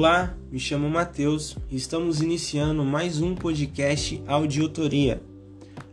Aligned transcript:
Olá, 0.00 0.32
me 0.48 0.60
chamo 0.60 0.88
Matheus 0.88 1.56
e 1.68 1.74
estamos 1.74 2.22
iniciando 2.22 2.84
mais 2.84 3.20
um 3.20 3.34
podcast 3.34 4.22
Audiotoria. 4.28 5.20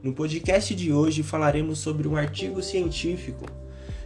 No 0.03 0.13
podcast 0.13 0.75
de 0.75 0.93
hoje 0.93 1.23
falaremos 1.23 1.79
sobre 1.79 2.07
um 2.07 2.15
artigo 2.15 2.61
científico 2.61 3.47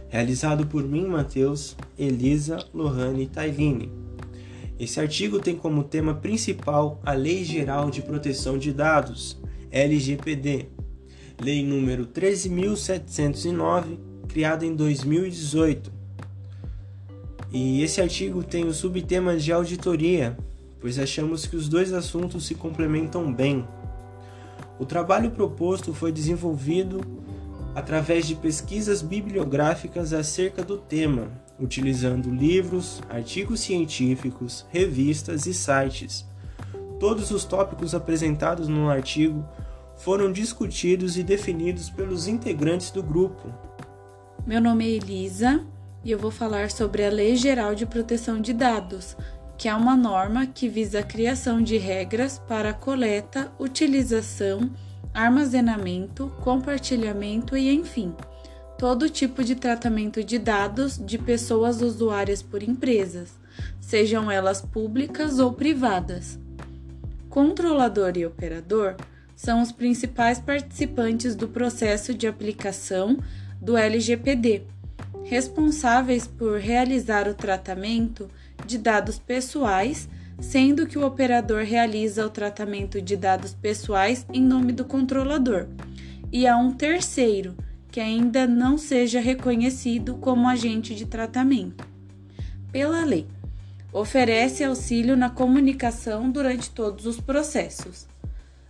realizado 0.08 0.66
por 0.66 0.82
mim, 0.82 1.06
Matheus, 1.06 1.76
Elisa, 1.98 2.66
Lohane 2.72 3.24
e 3.24 3.26
Tailine. 3.26 3.92
Esse 4.78 4.98
artigo 4.98 5.38
tem 5.38 5.54
como 5.54 5.84
tema 5.84 6.14
principal 6.14 6.98
a 7.04 7.12
Lei 7.12 7.44
Geral 7.44 7.90
de 7.90 8.00
Proteção 8.00 8.56
de 8.56 8.72
Dados, 8.72 9.38
LGPD, 9.70 10.68
Lei 11.42 11.62
número 11.62 12.06
13709, 12.06 13.98
criada 14.26 14.64
em 14.64 14.74
2018 14.74 15.99
e 17.52 17.82
esse 17.82 18.00
artigo 18.00 18.44
tem 18.44 18.66
o 18.66 18.72
subtema 18.72 19.36
de 19.36 19.52
auditoria, 19.52 20.36
pois 20.80 20.98
achamos 20.98 21.46
que 21.46 21.56
os 21.56 21.68
dois 21.68 21.92
assuntos 21.92 22.46
se 22.46 22.54
complementam 22.54 23.32
bem. 23.32 23.66
O 24.78 24.86
trabalho 24.86 25.30
proposto 25.32 25.92
foi 25.92 26.12
desenvolvido 26.12 27.00
através 27.74 28.26
de 28.26 28.34
pesquisas 28.34 29.02
bibliográficas 29.02 30.12
acerca 30.12 30.62
do 30.62 30.78
tema, 30.78 31.28
utilizando 31.58 32.30
livros, 32.30 33.02
artigos 33.08 33.60
científicos, 33.60 34.64
revistas 34.70 35.46
e 35.46 35.52
sites. 35.52 36.24
Todos 37.00 37.30
os 37.30 37.44
tópicos 37.44 37.94
apresentados 37.94 38.68
no 38.68 38.88
artigo 38.88 39.44
foram 39.96 40.32
discutidos 40.32 41.18
e 41.18 41.22
definidos 41.22 41.90
pelos 41.90 42.28
integrantes 42.28 42.90
do 42.90 43.02
grupo. 43.02 43.52
Meu 44.46 44.60
nome 44.60 44.84
é 44.86 44.96
Elisa 44.96 45.64
e 46.04 46.10
eu 46.10 46.18
vou 46.18 46.30
falar 46.30 46.70
sobre 46.70 47.04
a 47.04 47.10
Lei 47.10 47.36
Geral 47.36 47.74
de 47.74 47.84
Proteção 47.84 48.40
de 48.40 48.52
Dados, 48.52 49.16
que 49.58 49.68
é 49.68 49.74
uma 49.74 49.94
norma 49.94 50.46
que 50.46 50.68
visa 50.68 51.00
a 51.00 51.02
criação 51.02 51.60
de 51.62 51.76
regras 51.76 52.38
para 52.38 52.70
a 52.70 52.74
coleta, 52.74 53.52
utilização, 53.58 54.70
armazenamento, 55.12 56.32
compartilhamento 56.40 57.56
e, 57.56 57.70
enfim, 57.70 58.14
todo 58.78 59.10
tipo 59.10 59.44
de 59.44 59.54
tratamento 59.54 60.24
de 60.24 60.38
dados 60.38 60.98
de 60.98 61.18
pessoas 61.18 61.82
usuárias 61.82 62.40
por 62.40 62.62
empresas, 62.62 63.38
sejam 63.78 64.30
elas 64.30 64.62
públicas 64.62 65.38
ou 65.38 65.52
privadas. 65.52 66.38
Controlador 67.28 68.16
e 68.16 68.24
operador 68.24 68.96
são 69.36 69.60
os 69.60 69.70
principais 69.70 70.38
participantes 70.38 71.34
do 71.34 71.48
processo 71.48 72.14
de 72.14 72.26
aplicação 72.26 73.18
do 73.60 73.76
LGPD 73.76 74.64
responsáveis 75.24 76.26
por 76.26 76.58
realizar 76.58 77.28
o 77.28 77.34
tratamento 77.34 78.28
de 78.66 78.78
dados 78.78 79.18
pessoais, 79.18 80.08
sendo 80.40 80.86
que 80.86 80.98
o 80.98 81.04
operador 81.06 81.62
realiza 81.62 82.26
o 82.26 82.30
tratamento 82.30 83.00
de 83.00 83.16
dados 83.16 83.54
pessoais 83.54 84.26
em 84.32 84.42
nome 84.42 84.72
do 84.72 84.84
controlador, 84.84 85.66
e 86.32 86.46
a 86.46 86.56
um 86.56 86.72
terceiro 86.72 87.56
que 87.90 88.00
ainda 88.00 88.46
não 88.46 88.78
seja 88.78 89.20
reconhecido 89.20 90.14
como 90.16 90.48
agente 90.48 90.94
de 90.94 91.04
tratamento. 91.04 91.86
Pela 92.72 93.04
lei, 93.04 93.26
oferece 93.92 94.62
auxílio 94.62 95.16
na 95.16 95.28
comunicação 95.28 96.30
durante 96.30 96.70
todos 96.70 97.04
os 97.04 97.20
processos. 97.20 98.06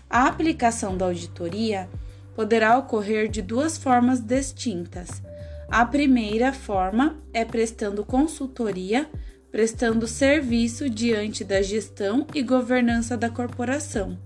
A 0.09 0.27
aplicação 0.27 0.97
da 0.97 1.05
auditoria 1.05 1.89
poderá 2.35 2.79
ocorrer 2.79 3.29
de 3.29 3.43
duas 3.43 3.77
formas 3.77 4.21
distintas 4.21 5.23
a 5.71 5.85
primeira 5.85 6.53
forma 6.53 7.17
é 7.33 7.45
prestando 7.45 8.05
consultoria, 8.05 9.09
prestando 9.53 10.09
serviço 10.09 10.91
diante 10.91 11.45
da 11.45 11.63
gestão 11.63 12.27
e 12.35 12.43
governança 12.43 13.17
da 13.17 13.31
corporação. 13.31 14.19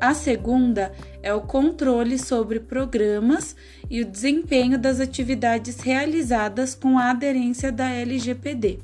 A 0.00 0.14
segunda 0.14 0.90
é 1.22 1.34
o 1.34 1.42
controle 1.42 2.18
sobre 2.18 2.60
programas 2.60 3.54
e 3.90 4.00
o 4.00 4.06
desempenho 4.06 4.78
das 4.78 5.00
atividades 5.00 5.80
realizadas 5.80 6.74
com 6.74 6.98
a 6.98 7.10
aderência 7.10 7.70
da 7.70 7.90
LGPD, 7.90 8.78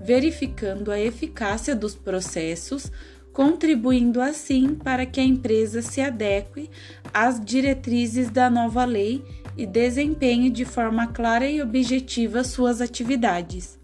verificando 0.00 0.92
a 0.92 1.00
eficácia 1.00 1.74
dos 1.74 1.96
processos, 1.96 2.92
contribuindo 3.32 4.20
assim 4.20 4.76
para 4.76 5.04
que 5.04 5.18
a 5.18 5.24
empresa 5.24 5.82
se 5.82 6.00
adeque 6.00 6.70
às 7.12 7.44
diretrizes 7.44 8.30
da 8.30 8.48
nova 8.48 8.84
lei 8.84 9.24
e 9.56 9.66
desempenhe 9.66 10.50
de 10.50 10.64
forma 10.64 11.06
clara 11.06 11.48
e 11.48 11.62
objetiva 11.62 12.44
suas 12.44 12.80
atividades. 12.80 13.78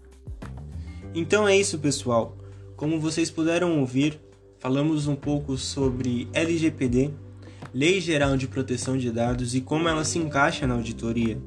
Então 1.13 1.47
é 1.47 1.55
isso, 1.55 1.77
pessoal. 1.79 2.37
Como 2.75 2.99
vocês 2.99 3.29
puderam 3.29 3.79
ouvir, 3.79 4.19
falamos 4.59 5.07
um 5.07 5.15
pouco 5.15 5.57
sobre 5.57 6.27
LGPD, 6.33 7.11
Lei 7.73 7.99
Geral 7.99 8.37
de 8.37 8.47
Proteção 8.47 8.97
de 8.97 9.11
Dados 9.11 9.55
e 9.55 9.61
como 9.61 9.87
ela 9.87 10.03
se 10.03 10.19
encaixa 10.19 10.67
na 10.67 10.75
auditoria. 10.75 11.37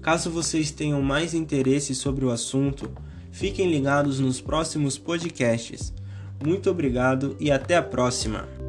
Caso 0.00 0.30
vocês 0.30 0.70
tenham 0.70 1.00
mais 1.00 1.32
interesse 1.34 1.94
sobre 1.94 2.24
o 2.24 2.30
assunto, 2.30 2.90
fiquem 3.30 3.70
ligados 3.70 4.18
nos 4.18 4.40
próximos 4.40 4.98
podcasts. 4.98 5.94
Muito 6.44 6.70
obrigado 6.70 7.36
e 7.38 7.50
até 7.50 7.76
a 7.76 7.82
próxima! 7.82 8.61